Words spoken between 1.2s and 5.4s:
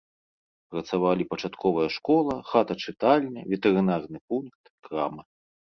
пачатковая школа, хата-чытальня, ветэрынарны пункт, крама.